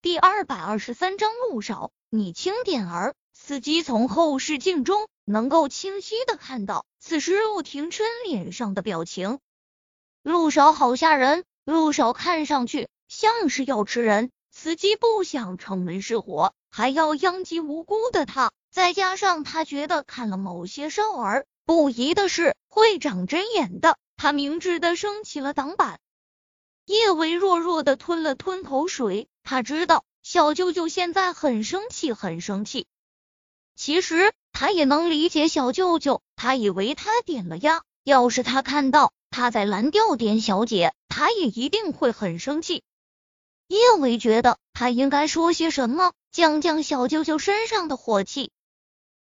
[0.00, 3.16] 第二百二十三章陆少，你轻点儿。
[3.32, 9.40] 司机从后视镜中能够清晰的看到，此时陆廷琛脸上的表情。
[10.22, 14.30] 陆少好吓人，陆少看上去像是要吃人。
[14.52, 18.52] 司机不想城门失火，还要殃及无辜的他。
[18.70, 25.98] 再加上他觉得看了某些少儿不宜的事会长针眼的，他明智的升起了挡板。
[26.86, 32.86] 叶维弱弱的吞了吞口水，他知道小舅舅现在很生气，很生气。
[33.74, 42.82] 其实他也能理解小舅舅，他以为他点了呀，要是他看到他在蓝调点小姐，他也一定会很生气。
[43.68, 48.50] 叶维觉得他应该说些什么，降降小舅舅身上的火气。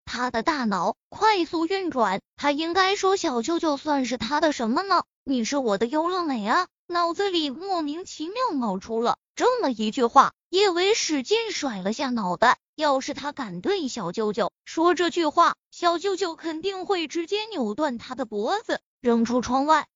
[0.04, 5.04] 他的大脑快速运转，他应该说小舅舅算是他的什么呢？
[5.24, 6.68] 你是我的优乐美啊！
[6.88, 10.34] 脑子里莫名其妙冒出了这么一句话。
[10.50, 19.88] 叶维使劲甩了下脑袋，要是他敢对小舅舅说这句话，小舅舅肯定会直接扭断他的脖子，扔出窗外。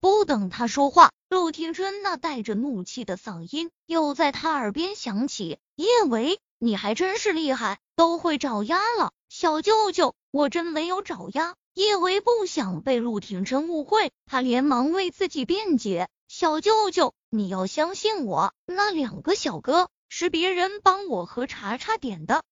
[0.00, 11.54] 不等他说话，陆廷琛那带着怒气的嗓音又在他耳边响起：“叶维，你还真是厉害，都会找鸭了。”小舅舅，我真没有找鸭。
[11.74, 16.08] 叶维不想被陆廷琛误会，他连忙为自己辩解。
[16.26, 22.42] 小舅舅，你要相信我，那两个小哥是别人帮我和茶茶点的。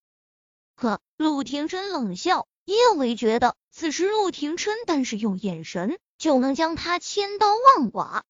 [0.76, 2.46] 呵，陆廷琛冷笑。
[2.64, 8.22] 叶维觉得此时陆廷琛但是用眼神就能将他千刀万剐。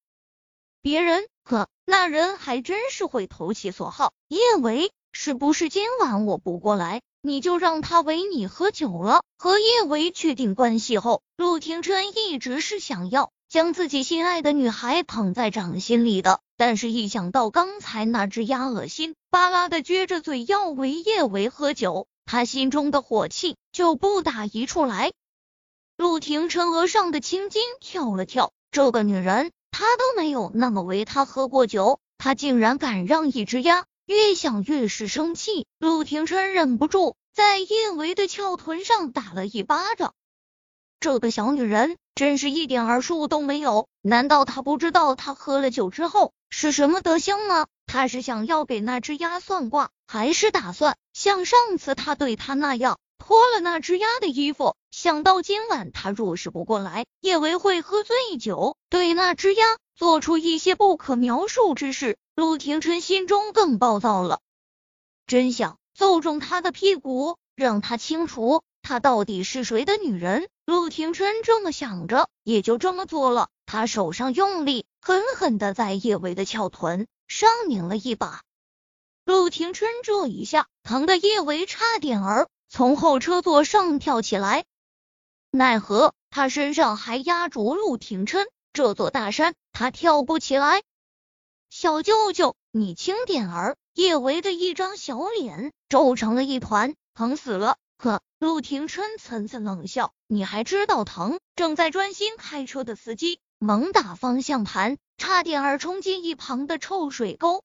[0.81, 4.15] 别人，呵，那人还真是会投其所好。
[4.29, 9.23] 叶维，是不是今晚我不过来，你就让他为你喝酒了？
[9.37, 13.31] 和叶维确定关系后，陆廷琛一直是想要。
[13.53, 25.13] 将自己心爱的女孩捧在掌心里的，但是一想到刚才那只鸭恶心巴拉的撅着嘴要为叶维喝酒，他心中的火气就不打一处来。
[25.99, 33.85] 陆廷琛额上的青筋跳了跳，这个女人他都没有那么为她喝过酒，他竟然敢让一只鸭！
[34.07, 40.15] 越想越是生气，陆廷琛忍不住在叶维的翘臀上打了一巴掌。
[41.01, 47.67] 这个小女人真是一点儿数都没有，难道他不知道他喝了酒之后是什么德行吗？
[47.87, 54.77] 他是想要给那只鸭算卦，还是打算像上次他对他那样脱了那只鸭的衣服？
[54.91, 64.41] 想到今晚他若是不过来，叶维会喝醉酒，对那只鸭做出一些不可描述之事，陆廷琛心中更暴躁了，
[65.27, 68.63] 真想揍中他的屁股，让他清楚。
[68.83, 70.49] 她到底是谁的女人？
[70.65, 73.49] 陆廷琛这么想着，也就这么做了。
[73.65, 78.43] 他手上用力，狠狠的在叶维的翘臀上拧了一把。
[79.25, 84.65] 陆廷琛这一下，疼的叶维差点儿从后车座上跳起来。
[85.51, 90.83] 奈何他身上还压着陆廷琛这座大山，他跳不起来。
[91.71, 93.77] 小舅舅，你轻点儿！
[93.95, 97.77] 叶维的一张小脸皱成了一团，疼死了。
[98.03, 107.63] 呵，陆廷琛层层冷笑：“你还知道疼？”正在专心开车的司机猛打方向盘，差点儿冲进一旁的臭水沟。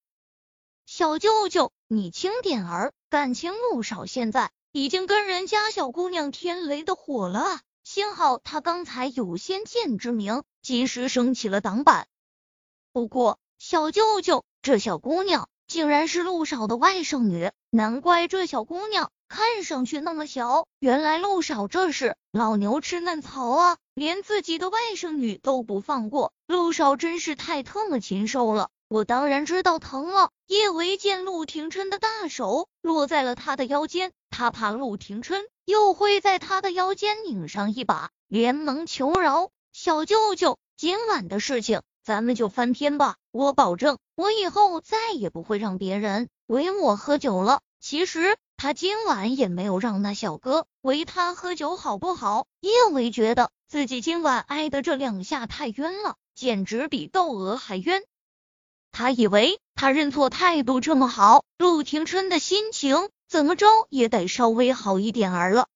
[0.85, 2.93] 小舅舅，你轻点儿！
[3.09, 7.61] 感情陆少现在已经跟人家小姑娘天雷的火了！
[7.83, 12.07] 幸好他刚才有先见之明，及时升起了挡板。
[12.93, 19.11] 不过，小舅舅，这小姑娘竟然是陆少的外甥女，难怪这小姑娘。
[19.29, 26.31] 看上去那么小，原来陆少这是老牛吃嫩草啊，连自己的外甥女都不放过。
[26.47, 30.29] 陆少真是太特么禽兽了，我当然知道疼了。
[30.47, 48.35] 叶维见陆廷琛的大手落在了他的腰间，他怕陆廷琛又会在他的腰间拧上一把，连忙求饶：“小舅舅，今晚的事情咱们就翻篇吧，我保证，我以后再也不会让别人为我喝酒了。”其实。
[48.57, 52.45] 他今晚也没有让那小哥为他喝酒，好不好？
[52.59, 58.03] 叶维觉得自己今晚挨的这两下太冤了，简直比窦娥还冤。
[58.91, 65.69] 他以为他认错态度这么好，陆廷琛的心情怎么着也得稍微好一点儿了。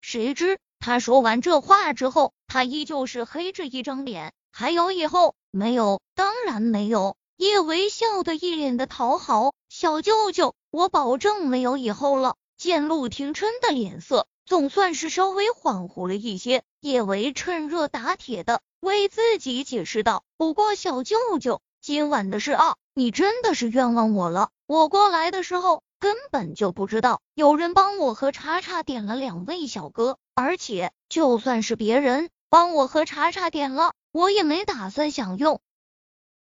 [0.00, 4.32] 谁知他说完这话之后，他依旧是黑着一张脸。
[4.52, 6.00] 还有以后没有？
[6.14, 7.16] 当然没有。
[7.36, 10.54] 叶维笑得一脸的讨好，小舅舅。
[10.70, 12.36] 我保证没有以后了。
[12.56, 24.50] 见陆廷琛的脸色总算是稍微缓和了一些，叶维趁热打铁的为自己解释道：“不过小舅舅，今晚的事啊，你真的是冤枉我了。
[24.68, 35.60] 我过来的时候根本就不知道有人帮我和查查点了两位小哥，而且就算是别人帮我和查查点了，我也没打算享用。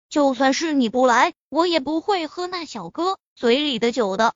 [0.10, 4.34] 就算是你不来，我也不会喝那小哥嘴里的酒的。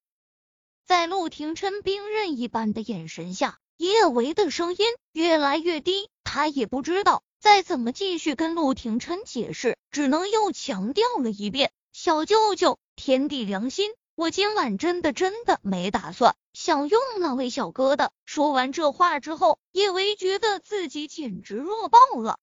[0.85, 22.39] 在陆廷琛冰刃一般的眼神下，叶维的声音越来越低，他也不知道再怎么继续跟陆廷琛解释，只能又强调了一遍：“小舅舅，天地良心，我今晚真的真的没打算享用那位小哥的。”说完这话之后，叶维觉得自己简直弱爆了。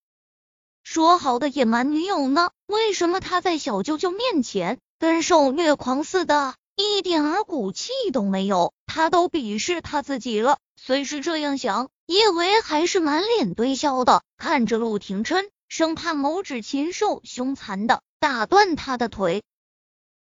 [0.92, 2.50] 说好的野蛮女友呢？
[2.66, 8.74] 为什么她在小舅舅面前跟受虐狂似的，一点儿骨气都没有？
[8.86, 10.58] 他都鄙视他自己了。
[10.76, 19.42] 虽是这样想，叶维还是满脸堆笑的，看着陆廷琛，生怕某指禽兽凶残的打断他的腿。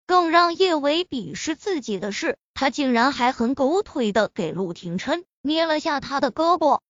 [0.06, 6.80] 更让叶维鄙视自己的是，他竟然还很狗腿的给陆廷琛捏了下他的胳膊。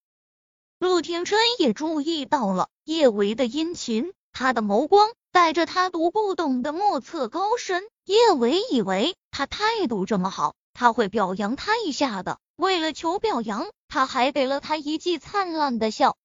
[0.81, 7.87] 陆廷琛也注意到了叶维的殷勤，他的眸光带着他读不懂的莫测高深。
[8.07, 12.39] 叶维以为他态度这么好，他会表扬他一下的。
[12.57, 16.17] 为了求表扬，他还给了他一记灿烂的笑。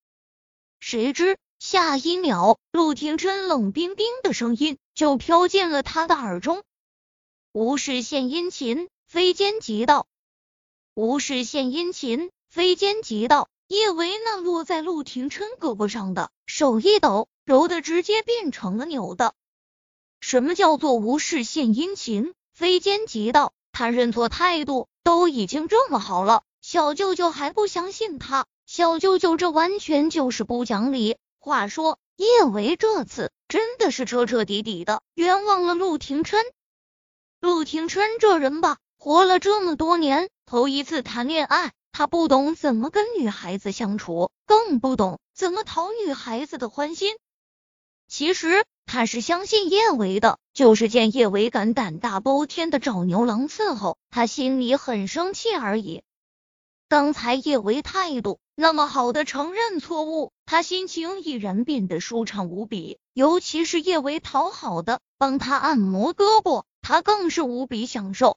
[0.80, 6.62] 谁知下一秒，陆廷琛冷冰冰的声音就飘进了他的耳中
[7.52, 10.06] ：“无事献殷勤，非奸即盗。
[10.94, 19.34] 无事献殷勤，非奸即盗。”叶维那落在陆廷琛胳膊上的手一抖，揉的直接变成了扭的。
[20.20, 23.52] 什么叫做无事献殷勤，非奸即盗？
[23.72, 28.46] 他认错态度都已经这么好了，小舅舅还不相信他？
[28.66, 31.16] 小舅舅这完全就是不讲理。
[31.38, 36.42] 话说叶维这次真的是彻彻底底的冤枉了陆廷琛。
[37.40, 41.72] 陆廷琛这人吧，活了这么多年，头一次谈恋爱。
[41.96, 47.14] 他不懂怎么跟女孩子相处，更不懂怎么讨女孩子的欢心。
[48.08, 56.02] 其实他是相信叶维的，就是见叶维敢胆大包天的找牛郎伺候，他心里很生气而已。
[56.88, 62.98] 刚才叶维态度那么好的承认错误，他心情已然变得舒畅无比。
[63.12, 68.36] 尤其是叶维讨好的帮他按摩胳膊，他更是无比享受。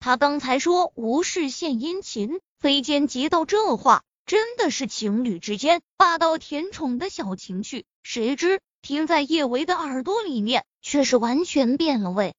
[0.00, 2.40] 他刚才说无事献殷勤。
[2.64, 12.34] 非奸即盗这话真的是情侣之间霸道甜宠的小情趣，谁知听在叶维的耳朵里面却是完全变了味。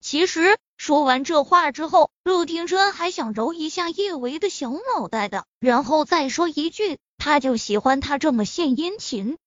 [0.00, 9.38] 其实说完这话之后，陆廷琛还想揉一下叶维的小脑袋的，然后再说一句，他就喜欢他这么献殷勤。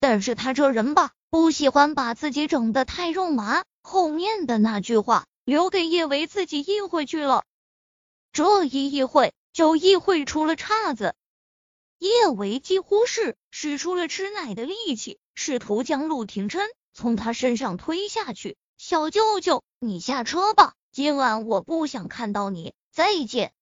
[0.00, 7.44] 但是他这人吧，不喜欢把自己整的太肉麻，后面的那句话留给叶维自己意会去了。
[8.34, 11.14] 这一议会就议会出了岔子，
[12.00, 18.56] 叶维几乎是使出了吃奶的力气，试图将陆廷琛从他身上推下去。
[18.76, 22.74] 小舅舅，你下车吧，今晚我不想看到你。
[22.90, 23.54] 再见。